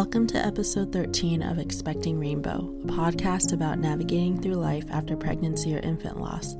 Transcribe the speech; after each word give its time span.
Welcome 0.00 0.26
to 0.28 0.38
episode 0.38 0.94
13 0.94 1.42
of 1.42 1.58
Expecting 1.58 2.18
Rainbow, 2.18 2.74
a 2.84 2.86
podcast 2.86 3.52
about 3.52 3.78
navigating 3.78 4.40
through 4.40 4.54
life 4.54 4.86
after 4.90 5.14
pregnancy 5.14 5.76
or 5.76 5.80
infant 5.80 6.18
loss. 6.18 6.56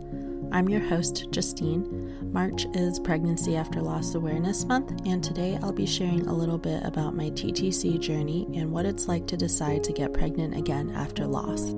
I'm 0.53 0.69
your 0.69 0.83
host, 0.83 1.31
Justine. 1.31 2.33
March 2.35 2.67
is 2.75 3.01
Pregnancy 3.01 3.57
After 3.57 3.81
Loss 3.81 4.15
Awareness 4.15 4.67
Month, 4.67 5.07
and 5.07 5.25
today 5.25 5.59
I'll 5.63 5.73
be 5.73 5.87
sharing 5.87 6.27
a 6.27 6.35
little 6.35 6.59
bit 6.59 6.85
about 6.85 7.17
my 7.17 7.31
TTC 7.31 7.99
journey 7.99 8.47
and 8.55 8.71
what 8.71 8.85
it's 8.85 9.09
like 9.09 9.27
to 9.29 9.39
decide 9.39 9.85
to 9.85 9.95
get 9.95 10.13
pregnant 10.13 10.55
again 10.55 10.91
after 10.95 11.27
loss. 11.27 11.73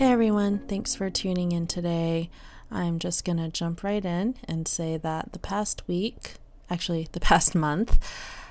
Hey 0.00 0.12
everyone, 0.12 0.60
thanks 0.66 0.94
for 0.94 1.10
tuning 1.10 1.52
in 1.52 1.66
today. 1.66 2.30
I'm 2.70 2.98
just 2.98 3.22
going 3.22 3.36
to 3.36 3.50
jump 3.50 3.82
right 3.82 4.02
in 4.02 4.34
and 4.48 4.66
say 4.66 4.96
that 4.96 5.34
the 5.34 5.38
past 5.38 5.86
week, 5.86 6.36
actually, 6.70 7.08
the 7.12 7.20
past 7.20 7.54
month, 7.54 7.98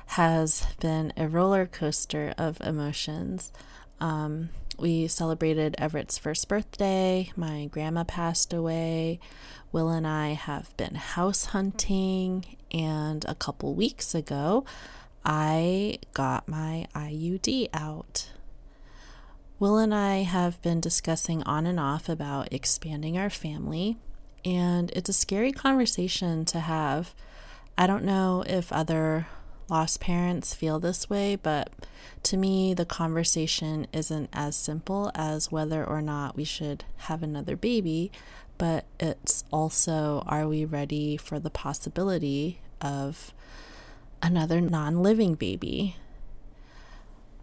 has 0.09 0.67
been 0.79 1.11
a 1.17 1.27
roller 1.27 1.65
coaster 1.65 2.35
of 2.37 2.61
emotions. 2.61 3.51
Um, 3.99 4.49
we 4.77 5.07
celebrated 5.07 5.73
Everett's 5.79 6.19
first 6.19 6.47
birthday. 6.47 7.31
My 7.35 7.65
grandma 7.65 8.03
passed 8.03 8.53
away. 8.53 9.19
Will 9.71 9.89
and 9.89 10.05
I 10.05 10.33
have 10.33 10.77
been 10.77 10.93
house 10.93 11.45
hunting. 11.45 12.45
And 12.71 13.25
a 13.27 13.33
couple 13.33 13.73
weeks 13.73 14.13
ago, 14.13 14.65
I 15.25 15.97
got 16.13 16.47
my 16.47 16.85
IUD 16.93 17.69
out. 17.73 18.29
Will 19.59 19.77
and 19.77 19.93
I 19.93 20.19
have 20.19 20.61
been 20.61 20.79
discussing 20.79 21.43
on 21.43 21.65
and 21.65 21.77
off 21.77 22.07
about 22.07 22.53
expanding 22.53 23.17
our 23.17 23.29
family, 23.29 23.97
and 24.45 24.89
it's 24.91 25.09
a 25.09 25.13
scary 25.13 25.51
conversation 25.51 26.45
to 26.45 26.61
have. 26.61 27.13
I 27.77 27.85
don't 27.85 28.05
know 28.05 28.45
if 28.47 28.71
other 28.71 29.27
lost 29.69 29.99
parents 29.99 30.53
feel 30.53 30.79
this 30.79 31.09
way, 31.09 31.35
but 31.35 31.73
to 32.23 32.37
me, 32.37 32.73
the 32.73 32.85
conversation 32.85 33.85
isn't 33.91 34.29
as 34.31 34.55
simple 34.55 35.11
as 35.13 35.51
whether 35.51 35.83
or 35.83 36.01
not 36.01 36.37
we 36.37 36.45
should 36.45 36.85
have 36.99 37.21
another 37.21 37.57
baby, 37.57 38.13
but 38.57 38.85
it's 38.97 39.43
also 39.51 40.23
are 40.25 40.47
we 40.47 40.63
ready 40.63 41.17
for 41.17 41.37
the 41.37 41.49
possibility 41.49 42.61
of 42.79 43.33
another 44.21 44.61
non 44.61 45.03
living 45.03 45.35
baby? 45.35 45.97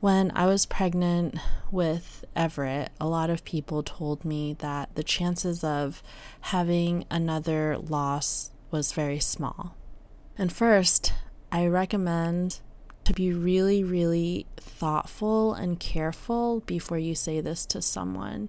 When 0.07 0.31
I 0.37 0.47
was 0.47 0.67
pregnant 0.67 1.35
with 1.73 2.25
Everett, 2.37 2.93
a 3.01 3.09
lot 3.09 3.29
of 3.29 3.45
people 3.45 3.83
told 3.83 4.25
me 4.25 4.55
that 4.61 4.95
the 4.95 5.03
chances 5.03 5.65
of 5.65 6.01
having 6.43 7.07
another 7.11 7.77
loss 7.77 8.53
was 8.71 8.93
very 8.93 9.19
small. 9.19 9.75
And 10.39 10.53
first, 10.53 11.13
I 11.51 11.67
recommend 11.67 12.61
to 13.03 13.15
be 13.15 13.33
really, 13.33 13.83
really 13.83 14.47
thoughtful 14.57 15.55
and 15.55 15.81
careful 15.81 16.61
before 16.67 16.99
you 16.99 17.17
say 17.17 17.41
this 17.41 17.67
to 17.67 17.83
someone. 17.83 18.49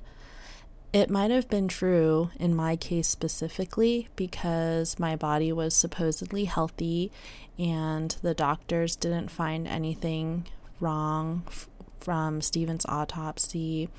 It 0.93 1.09
might 1.09 1.31
have 1.31 1.49
been 1.49 1.67
true 1.67 2.29
in 2.39 2.55
my 2.55 2.75
case 2.75 3.07
specifically 3.07 4.09
because 4.15 4.99
my 4.99 5.15
body 5.15 5.51
was 5.51 5.73
supposedly 5.73 6.45
healthy 6.45 7.11
and 7.57 8.15
the 8.21 8.35
doctors 8.35 8.95
didn't 8.95 9.31
find 9.31 9.67
anything 9.67 10.45
wrong 10.79 11.43
f- 11.47 11.69
from 11.99 12.41
Stephen's 12.41 12.85
autopsy. 12.85 13.89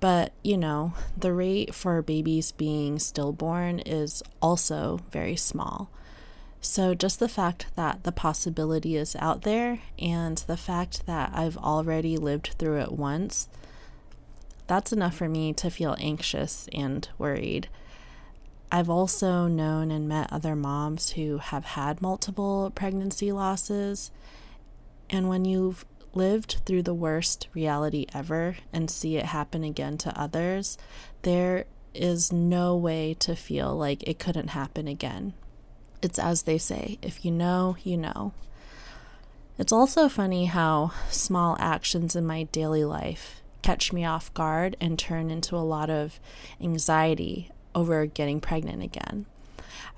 But, 0.00 0.32
you 0.42 0.58
know, 0.58 0.92
the 1.16 1.32
rate 1.32 1.74
for 1.74 2.02
babies 2.02 2.52
being 2.52 2.98
stillborn 2.98 3.78
is 3.80 4.22
also 4.42 5.00
very 5.10 5.36
small. 5.36 5.90
So, 6.60 6.94
just 6.94 7.20
the 7.20 7.28
fact 7.28 7.66
that 7.76 8.02
the 8.02 8.12
possibility 8.12 8.96
is 8.96 9.16
out 9.16 9.42
there 9.42 9.80
and 9.98 10.38
the 10.38 10.56
fact 10.56 11.06
that 11.06 11.30
I've 11.32 11.56
already 11.56 12.16
lived 12.16 12.56
through 12.58 12.80
it 12.80 12.92
once, 12.92 13.48
that's 14.66 14.92
enough 14.92 15.14
for 15.14 15.28
me 15.28 15.52
to 15.54 15.70
feel 15.70 15.96
anxious 16.00 16.68
and 16.72 17.08
worried. 17.18 17.68
I've 18.72 18.90
also 18.90 19.46
known 19.46 19.90
and 19.90 20.08
met 20.08 20.32
other 20.32 20.56
moms 20.56 21.10
who 21.10 21.38
have 21.38 21.64
had 21.64 22.02
multiple 22.02 22.72
pregnancy 22.74 23.30
losses. 23.30 24.10
And 25.08 25.28
when 25.28 25.44
you've 25.44 25.84
lived 26.14 26.62
through 26.64 26.82
the 26.82 26.94
worst 26.94 27.48
reality 27.54 28.06
ever 28.14 28.56
and 28.72 28.90
see 28.90 29.16
it 29.16 29.26
happen 29.26 29.64
again 29.64 29.98
to 29.98 30.20
others, 30.20 30.78
there 31.22 31.66
is 31.94 32.32
no 32.32 32.76
way 32.76 33.14
to 33.14 33.34
feel 33.34 33.74
like 33.76 34.02
it 34.06 34.18
couldn't 34.18 34.48
happen 34.48 34.86
again. 34.86 35.34
It's 36.02 36.18
as 36.18 36.42
they 36.42 36.58
say 36.58 36.98
if 37.02 37.24
you 37.24 37.30
know, 37.30 37.76
you 37.82 37.96
know. 37.96 38.32
It's 39.58 39.72
also 39.72 40.08
funny 40.08 40.46
how 40.46 40.92
small 41.10 41.56
actions 41.58 42.14
in 42.14 42.26
my 42.26 42.44
daily 42.44 42.84
life 42.84 43.42
catch 43.62 43.92
me 43.92 44.04
off 44.04 44.32
guard 44.34 44.76
and 44.80 44.98
turn 44.98 45.30
into 45.30 45.56
a 45.56 45.58
lot 45.58 45.88
of 45.90 46.20
anxiety 46.60 47.50
over 47.74 48.06
getting 48.06 48.40
pregnant 48.40 48.82
again. 48.82 49.26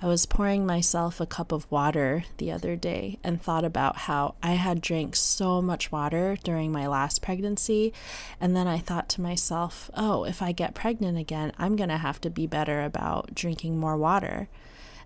I 0.00 0.06
was 0.06 0.26
pouring 0.26 0.64
myself 0.64 1.20
a 1.20 1.26
cup 1.26 1.52
of 1.52 1.70
water 1.70 2.24
the 2.36 2.52
other 2.52 2.76
day 2.76 3.18
and 3.24 3.40
thought 3.40 3.64
about 3.64 3.96
how 3.96 4.34
I 4.42 4.52
had 4.52 4.80
drank 4.80 5.16
so 5.16 5.60
much 5.60 5.90
water 5.90 6.36
during 6.42 6.70
my 6.70 6.86
last 6.86 7.22
pregnancy. 7.22 7.92
And 8.40 8.54
then 8.56 8.66
I 8.66 8.78
thought 8.78 9.08
to 9.10 9.20
myself, 9.20 9.90
oh, 9.94 10.24
if 10.24 10.40
I 10.40 10.52
get 10.52 10.74
pregnant 10.74 11.18
again, 11.18 11.52
I'm 11.58 11.76
going 11.76 11.88
to 11.88 11.96
have 11.98 12.20
to 12.22 12.30
be 12.30 12.46
better 12.46 12.82
about 12.82 13.34
drinking 13.34 13.78
more 13.78 13.96
water. 13.96 14.48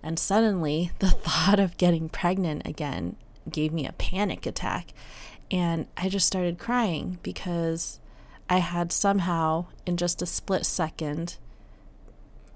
And 0.02 0.18
suddenly, 0.18 0.90
the 0.98 1.10
thought 1.10 1.58
of 1.58 1.76
getting 1.76 2.08
pregnant 2.08 2.66
again 2.66 3.16
gave 3.50 3.72
me 3.72 3.86
a 3.86 3.92
panic 3.92 4.46
attack. 4.46 4.92
And 5.50 5.86
I 5.96 6.08
just 6.08 6.26
started 6.26 6.58
crying 6.58 7.18
because 7.22 8.00
I 8.48 8.58
had 8.58 8.92
somehow, 8.92 9.66
in 9.86 9.96
just 9.96 10.22
a 10.22 10.26
split 10.26 10.66
second, 10.66 11.36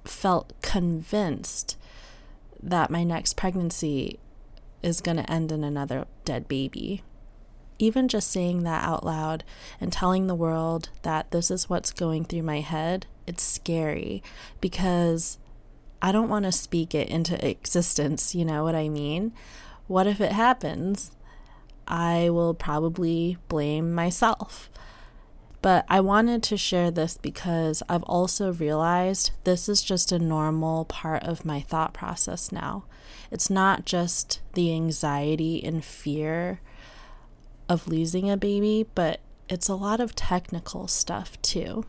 felt 0.04 0.52
convinced 0.62 1.76
that 2.66 2.90
my 2.90 3.04
next 3.04 3.36
pregnancy 3.36 4.18
is 4.82 5.00
going 5.00 5.16
to 5.16 5.30
end 5.30 5.52
in 5.52 5.64
another 5.64 6.04
dead 6.24 6.48
baby. 6.48 7.02
Even 7.78 8.08
just 8.08 8.30
saying 8.30 8.64
that 8.64 8.84
out 8.84 9.04
loud 9.04 9.44
and 9.80 9.92
telling 9.92 10.26
the 10.26 10.34
world 10.34 10.88
that 11.02 11.30
this 11.30 11.50
is 11.50 11.70
what's 11.70 11.92
going 11.92 12.24
through 12.24 12.42
my 12.42 12.60
head, 12.60 13.06
it's 13.26 13.42
scary 13.42 14.22
because 14.60 15.38
I 16.02 16.10
don't 16.10 16.28
want 16.28 16.44
to 16.44 16.52
speak 16.52 16.94
it 16.94 17.08
into 17.08 17.46
existence. 17.46 18.34
You 18.34 18.44
know 18.44 18.64
what 18.64 18.74
I 18.74 18.88
mean? 18.88 19.32
What 19.86 20.06
if 20.06 20.20
it 20.20 20.32
happens? 20.32 21.12
I 21.86 22.30
will 22.30 22.54
probably 22.54 23.38
blame 23.48 23.94
myself. 23.94 24.70
But 25.66 25.84
I 25.88 25.98
wanted 25.98 26.44
to 26.44 26.56
share 26.56 26.92
this 26.92 27.16
because 27.16 27.82
I've 27.88 28.04
also 28.04 28.52
realized 28.52 29.32
this 29.42 29.68
is 29.68 29.82
just 29.82 30.12
a 30.12 30.18
normal 30.20 30.84
part 30.84 31.24
of 31.24 31.44
my 31.44 31.60
thought 31.60 31.92
process 31.92 32.52
now. 32.52 32.84
It's 33.32 33.50
not 33.50 33.84
just 33.84 34.38
the 34.54 34.72
anxiety 34.72 35.64
and 35.64 35.84
fear 35.84 36.60
of 37.68 37.88
losing 37.88 38.30
a 38.30 38.36
baby, 38.36 38.86
but 38.94 39.18
it's 39.48 39.68
a 39.68 39.74
lot 39.74 39.98
of 39.98 40.14
technical 40.14 40.86
stuff 40.86 41.42
too. 41.42 41.84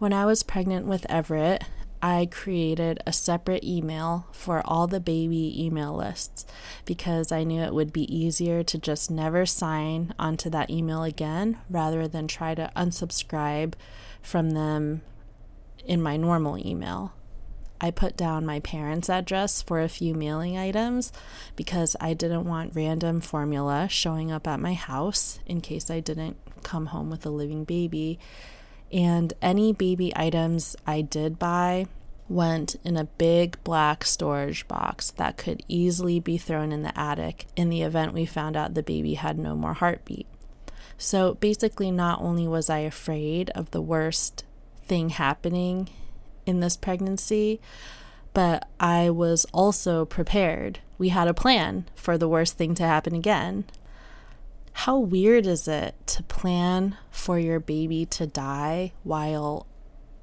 When 0.00 0.12
I 0.12 0.26
was 0.26 0.42
pregnant 0.42 0.86
with 0.86 1.08
Everett, 1.08 1.62
I 2.04 2.28
created 2.30 3.02
a 3.06 3.14
separate 3.14 3.64
email 3.64 4.26
for 4.30 4.60
all 4.66 4.86
the 4.86 5.00
baby 5.00 5.64
email 5.64 5.94
lists 5.94 6.44
because 6.84 7.32
I 7.32 7.44
knew 7.44 7.62
it 7.62 7.72
would 7.72 7.94
be 7.94 8.14
easier 8.14 8.62
to 8.62 8.78
just 8.78 9.10
never 9.10 9.46
sign 9.46 10.12
onto 10.18 10.50
that 10.50 10.68
email 10.68 11.02
again 11.02 11.56
rather 11.70 12.06
than 12.06 12.28
try 12.28 12.54
to 12.56 12.70
unsubscribe 12.76 13.72
from 14.20 14.50
them 14.50 15.00
in 15.86 16.02
my 16.02 16.18
normal 16.18 16.58
email. 16.58 17.14
I 17.80 17.90
put 17.90 18.18
down 18.18 18.44
my 18.44 18.60
parents' 18.60 19.08
address 19.08 19.62
for 19.62 19.80
a 19.80 19.88
few 19.88 20.12
mailing 20.12 20.58
items 20.58 21.10
because 21.56 21.96
I 22.02 22.12
didn't 22.12 22.44
want 22.44 22.74
random 22.74 23.22
formula 23.22 23.88
showing 23.88 24.30
up 24.30 24.46
at 24.46 24.60
my 24.60 24.74
house 24.74 25.38
in 25.46 25.62
case 25.62 25.90
I 25.90 26.00
didn't 26.00 26.36
come 26.62 26.86
home 26.86 27.08
with 27.08 27.24
a 27.24 27.30
living 27.30 27.64
baby 27.64 28.18
and 28.94 29.34
any 29.42 29.72
baby 29.72 30.12
items 30.14 30.76
I 30.86 31.00
did 31.00 31.36
buy 31.36 31.86
went 32.28 32.76
in 32.84 32.96
a 32.96 33.04
big 33.04 33.62
black 33.64 34.04
storage 34.04 34.66
box 34.68 35.10
that 35.10 35.36
could 35.36 35.62
easily 35.66 36.20
be 36.20 36.38
thrown 36.38 36.70
in 36.70 36.82
the 36.82 36.98
attic 36.98 37.46
in 37.56 37.68
the 37.68 37.82
event 37.82 38.14
we 38.14 38.24
found 38.24 38.56
out 38.56 38.74
the 38.74 38.82
baby 38.84 39.14
had 39.14 39.36
no 39.36 39.56
more 39.56 39.74
heartbeat. 39.74 40.26
So 40.96 41.34
basically, 41.34 41.90
not 41.90 42.22
only 42.22 42.46
was 42.46 42.70
I 42.70 42.78
afraid 42.78 43.50
of 43.50 43.72
the 43.72 43.82
worst 43.82 44.44
thing 44.84 45.10
happening 45.10 45.90
in 46.46 46.60
this 46.60 46.76
pregnancy, 46.76 47.60
but 48.32 48.68
I 48.78 49.10
was 49.10 49.44
also 49.52 50.04
prepared. 50.04 50.78
We 50.98 51.08
had 51.08 51.26
a 51.26 51.34
plan 51.34 51.86
for 51.96 52.16
the 52.16 52.28
worst 52.28 52.56
thing 52.56 52.74
to 52.76 52.84
happen 52.84 53.14
again. 53.14 53.64
How 54.72 54.98
weird 54.98 55.46
is 55.46 55.66
it 55.66 55.94
to 56.06 56.22
plan 56.22 56.96
for 57.24 57.38
your 57.38 57.58
baby 57.58 58.04
to 58.04 58.26
die 58.26 58.92
while 59.02 59.66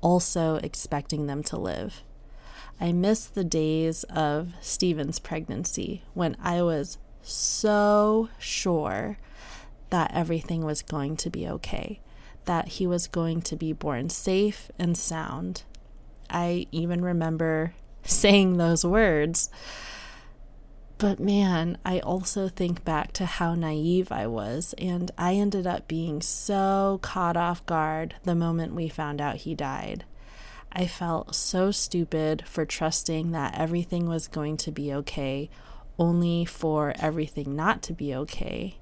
also 0.01 0.57
expecting 0.57 1.25
them 1.25 1.42
to 1.42 1.57
live. 1.57 2.03
I 2.80 2.92
miss 2.92 3.25
the 3.25 3.44
days 3.44 4.03
of 4.03 4.53
Steven's 4.62 5.18
pregnancy 5.18 6.03
when 6.13 6.38
I 6.39 6.62
was 6.62 7.00
so 7.24 8.30
sure 8.38 9.18
that 9.89 10.13
everything 10.13 10.63
was 10.63 10.83
going 10.83 11.18
to 11.18 11.31
be 11.31 11.48
okay, 11.48 12.01
that 12.45 12.68
he 12.68 12.86
was 12.86 13.07
going 13.07 13.42
to 13.42 13.56
be 13.56 13.74
born 13.74 14.12
safe 14.12 14.69
and 14.77 14.95
sound. 14.95 15.63
I 16.30 16.68
even 16.71 17.04
remember 17.04 17.74
saying 18.04 18.57
those 18.57 18.86
words. 18.86 19.50
But 21.01 21.19
man, 21.19 21.80
I 21.83 21.98
also 21.98 22.48
think 22.48 22.86
back 22.86 23.12
to 23.13 23.25
how 23.25 23.56
naive 23.56 24.12
I 24.12 24.27
was, 24.27 24.75
and 24.77 25.09
I 25.18 25.33
ended 25.33 25.65
up 25.65 25.88
being 25.88 26.21
so 26.21 27.00
caught 27.01 27.36
off 27.36 27.65
guard 27.65 28.13
the 28.24 28.36
moment 28.36 28.75
we 28.75 28.88
found 28.88 29.19
out 29.19 29.38
he 29.38 29.56
died. 29.56 30.06
I 30.71 30.86
felt 30.86 31.33
so 31.33 31.71
stupid 31.71 32.44
for 32.45 32.68
trusting 32.68 33.31
that 33.31 33.57
everything 33.57 34.07
was 34.07 34.27
going 34.27 34.57
to 34.57 34.71
be 34.71 34.94
okay, 34.94 35.50
only 35.98 36.45
for 36.45 36.94
everything 37.00 37.56
not 37.56 37.81
to 37.81 37.94
be 37.94 38.13
okay. 38.13 38.77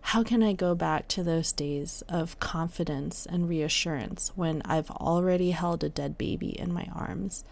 How 0.00 0.22
can 0.22 0.42
I 0.42 0.54
go 0.54 0.74
back 0.74 1.06
to 1.08 1.22
those 1.22 1.52
days 1.52 2.02
of 2.08 2.40
confidence 2.40 3.26
and 3.26 3.46
reassurance 3.46 4.32
when 4.36 4.62
I've 4.64 4.90
already 4.92 5.50
held 5.50 5.84
a 5.84 5.90
dead 5.90 6.16
baby 6.16 6.58
in 6.58 6.72
my 6.72 6.88
arms, 6.94 7.44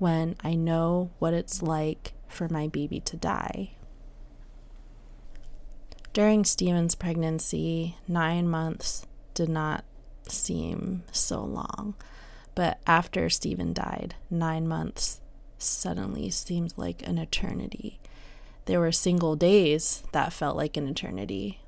when 0.00 0.34
I 0.42 0.56
know 0.56 1.12
what 1.20 1.34
it's 1.34 1.62
like 1.62 2.14
for 2.34 2.48
my 2.48 2.68
baby 2.68 3.00
to 3.00 3.16
die? 3.16 3.70
During 6.12 6.44
Steven's 6.44 6.94
pregnancy, 6.94 7.96
nine 8.06 8.48
months 8.48 9.06
did 9.34 9.48
not 9.48 9.84
seem 10.28 11.02
so 11.10 11.42
long, 11.42 11.94
but 12.54 12.78
after 12.86 13.28
Steven 13.28 13.72
died, 13.72 14.14
nine 14.30 14.68
months 14.68 15.20
suddenly 15.58 16.30
seemed 16.30 16.74
like 16.76 17.06
an 17.06 17.18
eternity. 17.18 17.98
There 18.66 18.80
were 18.80 18.92
single 18.92 19.34
days 19.34 20.04
that 20.12 20.32
felt 20.32 20.56
like 20.56 20.76
an 20.76 20.86
eternity, 20.88 21.60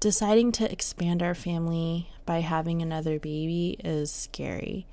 deciding 0.00 0.52
to 0.52 0.70
expand 0.70 1.22
our 1.22 1.34
family 1.34 2.10
by 2.26 2.40
having 2.40 2.82
another 2.82 3.18
baby 3.18 3.76
is 3.84 4.10
scary. 4.10 4.86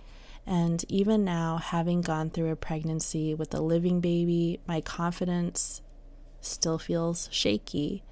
And 0.45 0.83
even 0.89 1.23
now, 1.23 1.57
having 1.57 2.01
gone 2.01 2.29
through 2.29 2.51
a 2.51 2.55
pregnancy 2.55 3.33
with 3.33 3.53
a 3.53 3.61
living 3.61 4.01
baby, 4.01 4.59
my 4.67 4.81
confidence 4.81 5.81
still 6.41 6.79
feels 6.79 7.29
shaky. 7.31 8.03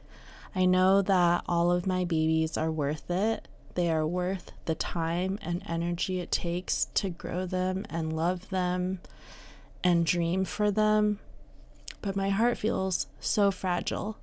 I 0.56 0.66
know 0.66 1.02
that 1.02 1.44
all 1.48 1.72
of 1.72 1.88
my 1.88 2.06
babies 2.06 2.58
are 2.58 2.72
worth 2.72 3.10
it. 3.10 3.48
They 3.76 3.90
are 3.90 4.06
worth 4.06 4.52
the 4.66 4.76
time 4.76 5.40
and 5.42 5.64
energy 5.68 6.20
it 6.20 6.31
takes 6.31 6.86
to 6.96 7.10
grow 7.10 7.46
them 7.46 7.86
and 7.90 8.14
love 8.14 8.50
them 8.50 9.00
and 9.84 10.06
dream 10.06 10.46
for 10.46 10.72
them. 10.72 11.20
But 12.02 12.16
my 12.16 12.30
heart 12.30 12.58
feels 12.58 13.08
so 13.20 13.52
fragile. 13.52 14.18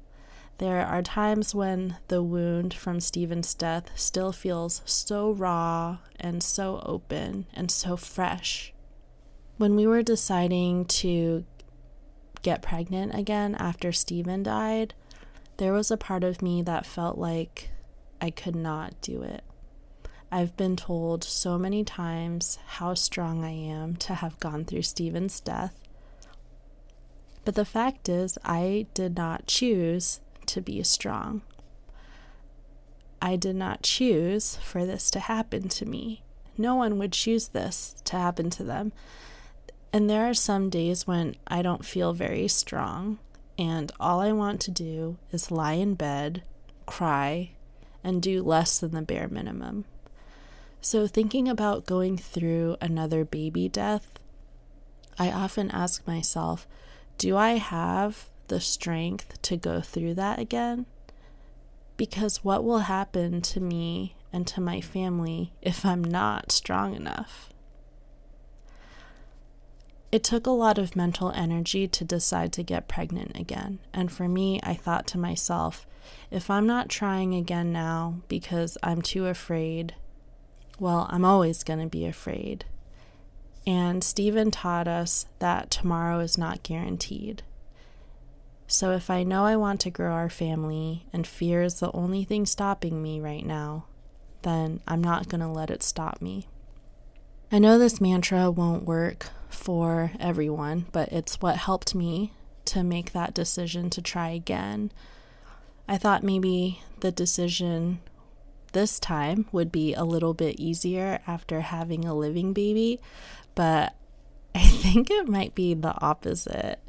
There 0.58 0.86
are 0.86 1.02
times 1.02 1.54
when 1.54 1.98
the 2.08 2.22
wound 2.22 2.72
from 2.72 3.00
Steven's 3.00 3.52
death 3.52 3.90
still 3.94 4.32
feels 4.32 4.80
so 4.86 5.30
raw 5.32 5.98
and 6.18 6.42
so 6.42 6.80
open 6.86 7.46
and 7.52 7.70
so 7.70 7.96
fresh. 7.96 8.72
When 9.58 9.76
we 9.76 9.86
were 9.86 10.02
deciding 10.02 10.86
to 10.86 11.44
get 12.40 12.62
pregnant 12.62 13.14
again 13.14 13.54
after 13.56 13.92
Steven 13.92 14.42
died, 14.42 14.94
there 15.58 15.74
was 15.74 15.90
a 15.90 15.96
part 15.96 16.24
of 16.24 16.40
me 16.40 16.62
that 16.62 16.86
felt 16.86 17.18
like 17.18 17.70
I 18.20 18.30
could 18.30 18.56
not 18.56 18.98
do 19.02 19.22
it. 19.22 19.44
I've 20.32 20.56
been 20.56 20.76
told 20.76 21.22
so 21.22 21.58
many 21.58 21.84
times 21.84 22.58
how 22.66 22.94
strong 22.94 23.44
I 23.44 23.50
am 23.50 23.96
to 23.96 24.14
have 24.14 24.40
gone 24.40 24.64
through 24.64 24.82
Steven's 24.82 25.38
death. 25.40 25.74
But 27.44 27.54
the 27.54 27.64
fact 27.64 28.08
is, 28.08 28.38
I 28.44 28.86
did 28.94 29.16
not 29.16 29.46
choose 29.46 30.20
to 30.48 30.60
be 30.60 30.82
strong. 30.82 31.42
I 33.20 33.36
did 33.36 33.56
not 33.56 33.82
choose 33.82 34.56
for 34.56 34.84
this 34.84 35.10
to 35.12 35.20
happen 35.20 35.68
to 35.70 35.86
me. 35.86 36.22
No 36.58 36.74
one 36.74 36.98
would 36.98 37.12
choose 37.12 37.48
this 37.48 37.96
to 38.04 38.16
happen 38.16 38.50
to 38.50 38.64
them. 38.64 38.92
And 39.92 40.08
there 40.08 40.28
are 40.28 40.34
some 40.34 40.68
days 40.68 41.06
when 41.06 41.36
I 41.46 41.62
don't 41.62 41.84
feel 41.84 42.12
very 42.12 42.48
strong, 42.48 43.18
and 43.58 43.90
all 43.98 44.20
I 44.20 44.32
want 44.32 44.60
to 44.62 44.70
do 44.70 45.16
is 45.32 45.50
lie 45.50 45.72
in 45.72 45.94
bed, 45.94 46.42
cry, 46.84 47.52
and 48.04 48.22
do 48.22 48.42
less 48.42 48.78
than 48.78 48.92
the 48.92 49.02
bare 49.02 49.28
minimum. 49.28 49.84
So, 50.80 51.06
thinking 51.06 51.48
about 51.48 51.86
going 51.86 52.16
through 52.16 52.76
another 52.80 53.24
baby 53.24 53.68
death, 53.68 54.20
I 55.18 55.32
often 55.32 55.70
ask 55.70 56.06
myself, 56.06 56.68
do 57.18 57.36
I 57.36 57.52
have 57.52 58.28
the 58.48 58.60
strength 58.60 59.40
to 59.42 59.56
go 59.56 59.80
through 59.80 60.14
that 60.14 60.38
again. 60.38 60.86
Because 61.96 62.44
what 62.44 62.64
will 62.64 62.80
happen 62.80 63.40
to 63.42 63.60
me 63.60 64.16
and 64.32 64.46
to 64.48 64.60
my 64.60 64.80
family 64.80 65.52
if 65.62 65.84
I'm 65.84 66.04
not 66.04 66.52
strong 66.52 66.94
enough? 66.94 67.50
It 70.12 70.22
took 70.22 70.46
a 70.46 70.50
lot 70.50 70.78
of 70.78 70.96
mental 70.96 71.30
energy 71.32 71.88
to 71.88 72.04
decide 72.04 72.52
to 72.54 72.62
get 72.62 72.88
pregnant 72.88 73.36
again. 73.36 73.80
And 73.92 74.10
for 74.10 74.28
me, 74.28 74.60
I 74.62 74.74
thought 74.74 75.06
to 75.08 75.18
myself, 75.18 75.86
if 76.30 76.48
I'm 76.48 76.66
not 76.66 76.88
trying 76.88 77.34
again 77.34 77.72
now 77.72 78.20
because 78.28 78.78
I'm 78.82 79.02
too 79.02 79.26
afraid, 79.26 79.94
well, 80.78 81.06
I'm 81.10 81.24
always 81.24 81.64
going 81.64 81.80
to 81.80 81.86
be 81.86 82.06
afraid. 82.06 82.64
And 83.66 84.04
Stephen 84.04 84.50
taught 84.50 84.86
us 84.86 85.26
that 85.40 85.70
tomorrow 85.70 86.20
is 86.20 86.38
not 86.38 86.62
guaranteed. 86.62 87.42
So 88.66 88.90
if 88.90 89.10
I 89.10 89.22
know 89.22 89.44
I 89.44 89.56
want 89.56 89.80
to 89.82 89.90
grow 89.90 90.12
our 90.12 90.28
family 90.28 91.06
and 91.12 91.26
fear 91.26 91.62
is 91.62 91.80
the 91.80 91.92
only 91.92 92.24
thing 92.24 92.46
stopping 92.46 93.02
me 93.02 93.20
right 93.20 93.46
now, 93.46 93.84
then 94.42 94.80
I'm 94.88 95.02
not 95.02 95.28
going 95.28 95.40
to 95.40 95.48
let 95.48 95.70
it 95.70 95.82
stop 95.82 96.20
me. 96.20 96.48
I 97.52 97.60
know 97.60 97.78
this 97.78 98.00
mantra 98.00 98.50
won't 98.50 98.84
work 98.84 99.28
for 99.48 100.10
everyone, 100.18 100.86
but 100.90 101.12
it's 101.12 101.40
what 101.40 101.56
helped 101.56 101.94
me 101.94 102.32
to 102.66 102.82
make 102.82 103.12
that 103.12 103.34
decision 103.34 103.88
to 103.90 104.02
try 104.02 104.30
again. 104.30 104.90
I 105.86 105.96
thought 105.96 106.24
maybe 106.24 106.82
the 107.00 107.12
decision 107.12 108.00
this 108.72 108.98
time 108.98 109.46
would 109.52 109.70
be 109.70 109.94
a 109.94 110.02
little 110.02 110.34
bit 110.34 110.58
easier 110.58 111.20
after 111.26 111.60
having 111.60 112.04
a 112.04 112.14
living 112.14 112.52
baby, 112.52 113.00
but 113.54 113.94
I 114.54 114.62
think 114.64 115.08
it 115.08 115.28
might 115.28 115.54
be 115.54 115.72
the 115.74 115.94
opposite 116.02 116.80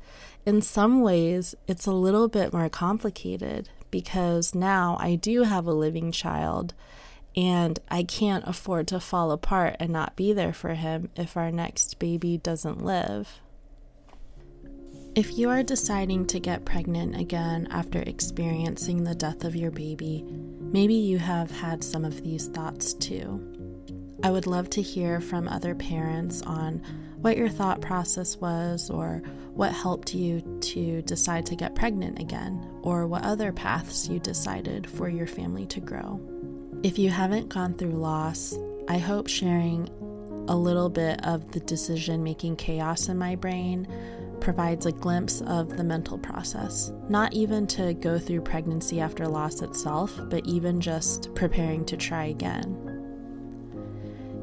in 0.47 0.61
some 0.61 1.01
ways, 1.01 1.55
it's 1.67 1.85
a 1.85 1.91
little 1.91 2.29
bit 2.29 2.53
more 2.53 2.69
complicated 2.69 3.67
because 3.91 4.55
now 4.55 4.95
I 4.97 5.15
do 5.15 5.43
have 5.43 5.67
a 5.67 5.73
living 5.73 6.09
child 6.13 6.73
and 7.35 7.77
I 7.91 8.03
can't 8.03 8.47
afford 8.47 8.87
to 8.87 9.01
fall 9.01 9.31
apart 9.31 9.75
and 9.77 9.91
not 9.91 10.15
be 10.15 10.31
there 10.31 10.53
for 10.53 10.75
him 10.75 11.09
if 11.17 11.35
our 11.35 11.51
next 11.51 11.99
baby 11.99 12.37
doesn't 12.37 12.81
live. 12.81 13.41
If 15.15 15.37
you 15.37 15.49
are 15.49 15.63
deciding 15.63 16.27
to 16.27 16.39
get 16.39 16.63
pregnant 16.63 17.19
again 17.19 17.67
after 17.69 17.99
experiencing 17.99 19.03
the 19.03 19.15
death 19.15 19.43
of 19.43 19.53
your 19.53 19.71
baby, 19.71 20.23
maybe 20.61 20.93
you 20.93 21.17
have 21.17 21.51
had 21.51 21.83
some 21.83 22.05
of 22.05 22.23
these 22.23 22.47
thoughts 22.47 22.93
too. 22.93 23.43
I 24.23 24.31
would 24.31 24.47
love 24.47 24.69
to 24.71 24.81
hear 24.81 25.19
from 25.19 25.49
other 25.49 25.75
parents 25.75 26.41
on 26.43 26.81
what 27.21 27.37
your 27.37 27.49
thought 27.49 27.81
process 27.81 28.37
was, 28.37 28.89
or 28.89 29.21
what 29.53 29.73
helped 29.73 30.13
you 30.13 30.41
to 30.61 31.01
decide 31.03 31.45
to 31.47 31.55
get 31.55 31.75
pregnant 31.75 32.19
again, 32.19 32.67
or 32.83 33.07
what 33.07 33.23
other 33.23 33.51
paths 33.51 34.07
you 34.07 34.19
decided 34.19 34.87
for 34.89 35.09
your 35.09 35.27
family 35.27 35.65
to 35.67 35.79
grow. 35.79 36.21
If 36.83 36.99
you 36.99 37.09
haven't 37.09 37.49
gone 37.49 37.73
through 37.73 37.91
loss, 37.91 38.55
I 38.87 38.99
hope 38.99 39.27
sharing 39.27 39.89
a 40.47 40.55
little 40.55 40.89
bit 40.89 41.25
of 41.25 41.51
the 41.51 41.59
decision 41.61 42.23
making 42.23 42.55
chaos 42.55 43.09
in 43.09 43.17
my 43.17 43.35
brain 43.35 43.87
provides 44.39 44.85
a 44.85 44.91
glimpse 44.91 45.41
of 45.41 45.75
the 45.75 45.83
mental 45.83 46.17
process, 46.17 46.91
not 47.09 47.33
even 47.33 47.67
to 47.67 47.93
go 47.95 48.19
through 48.19 48.41
pregnancy 48.41 49.01
after 49.01 49.27
loss 49.27 49.61
itself, 49.61 50.17
but 50.29 50.45
even 50.45 50.79
just 50.79 51.33
preparing 51.35 51.83
to 51.85 51.97
try 51.97 52.25
again. 52.25 52.86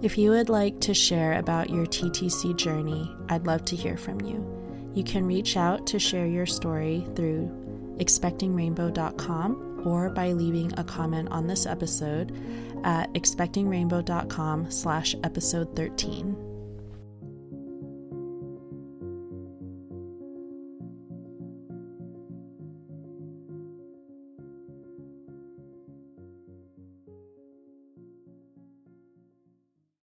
If 0.05 0.19
you 0.19 0.33
would 0.33 0.51
like 0.51 0.81
to 0.81 0.93
share 0.93 1.39
about 1.39 1.71
your 1.71 1.87
TTC 1.87 2.55
journey, 2.57 3.11
I'd 3.31 3.47
love 3.47 3.65
to 3.65 3.75
hear 3.75 3.97
from 3.97 4.21
you. 4.21 4.45
You 4.93 5.03
can 5.03 5.25
reach 5.25 5.57
out 5.57 5.87
to 5.87 5.99
share 5.99 6.27
your 6.27 6.45
story 6.45 7.07
through 7.17 7.49
expectingrainbow.com 7.97 9.81
or 9.87 10.11
by 10.11 10.33
leaving 10.33 10.79
a 10.79 10.85
comment 10.85 11.31
on 11.31 11.47
this 11.47 11.65
episode 11.65 12.37
at 12.85 13.11
expectingrainbow.com 13.15 14.71
slash 14.71 15.17
episode 15.25 15.75
13. 15.75 16.44